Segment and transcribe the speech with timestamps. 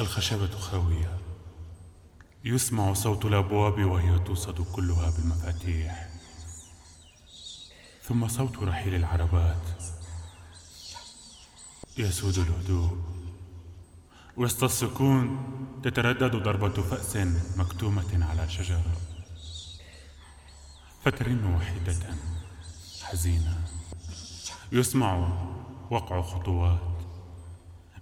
[0.00, 1.18] الخشبة خاوية
[2.44, 6.08] يسمع صوت الأبواب وهي توصد كلها بالمفاتيح.
[8.02, 9.62] ثم صوت رحيل العربات.
[11.98, 12.98] يسود الهدوء.
[14.36, 15.46] وسط السكون
[15.84, 17.16] تتردد ضربة فأس
[17.56, 18.96] مكتومة على شجرة
[21.04, 22.14] فترن وحيدة
[23.02, 23.68] حزينة.
[24.72, 25.28] يسمع
[25.90, 26.80] وقع خطوات.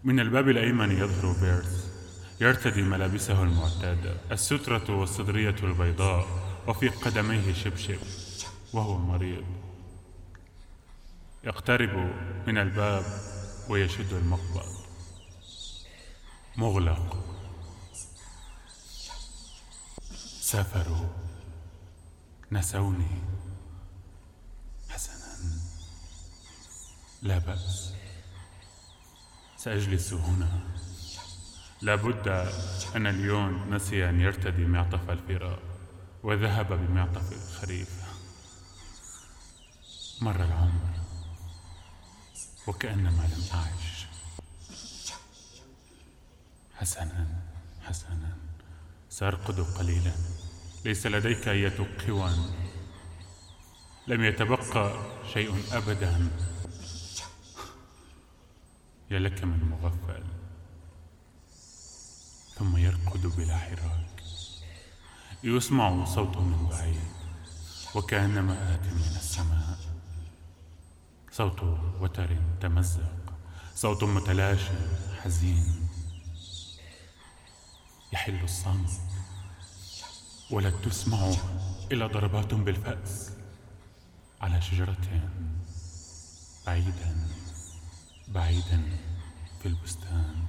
[0.05, 1.98] من الباب الأيمن يظهر بيرث.
[2.41, 6.27] يرتدي ملابسه المعتادة السترة والصدرية البيضاء
[6.67, 7.99] وفي قدميه شبشب
[8.73, 9.45] وهو مريض.
[11.45, 12.13] يقترب
[12.47, 13.05] من الباب
[13.69, 14.75] ويشد المقبض.
[16.57, 17.25] مغلق.
[20.41, 21.09] سافروا.
[22.53, 23.23] نسوني.
[24.89, 25.51] حسنا.
[27.23, 27.93] لا بأس.
[29.57, 30.61] سأجلس هنا.
[31.83, 32.29] لابد
[32.97, 35.59] أن اليون نسي أن يرتدي معطف الفراء
[36.23, 37.91] وذهب بمعطف الخريف.
[40.21, 40.91] مر العمر
[42.67, 44.07] وكأنما لم أعش.
[46.77, 47.27] حسنا
[47.83, 48.37] حسنا
[49.11, 50.13] سأرقد قليلا.
[50.85, 52.33] ليس لديك أية قوى.
[54.07, 56.31] لم يتبقى شيء أبدا.
[59.11, 60.38] يا لك من مغفل.
[62.59, 64.23] ثم يركض بلا حراك.
[65.45, 67.01] يسمع صوت من بعيد
[67.95, 69.79] وكأنما آت من السماء.
[71.33, 71.63] صوت
[72.01, 73.13] وتر تمزق
[73.75, 74.61] صوت متلاش
[75.23, 75.89] حزين.
[78.13, 78.91] يحل الصمت
[80.51, 81.33] ولا تسمع
[81.93, 83.31] إلا ضربات بالفأس.
[84.41, 85.31] على شجرة
[86.67, 87.29] بعيدا
[88.29, 88.99] بعيدا
[89.63, 90.47] في البستان.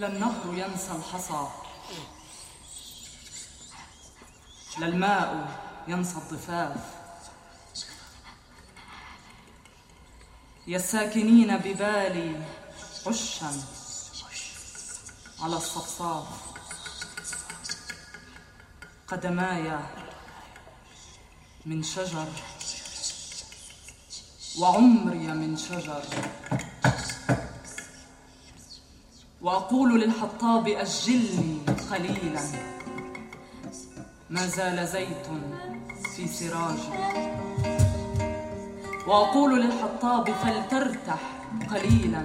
[0.00, 1.48] لا النهر ينسى الحصى.
[4.78, 6.76] لا الماء ينسى الضفاف.
[10.66, 12.42] يا الساكنين ببالي
[13.06, 13.52] عشا
[15.40, 16.26] على الصفصاف.
[19.08, 19.78] قدماي
[21.66, 22.28] من شجر
[24.58, 26.04] وعمري من شجر.
[29.42, 31.58] وأقول للحطاب أجلني
[31.90, 32.40] قليلا
[34.30, 35.26] ما زال زيت
[36.16, 36.90] في سراجي
[39.06, 41.20] وأقول للحطاب فلترتح
[41.70, 42.24] قليلا.